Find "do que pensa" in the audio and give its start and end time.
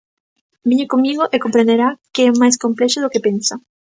3.01-3.55